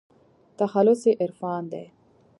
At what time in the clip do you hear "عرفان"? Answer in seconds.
1.21-1.63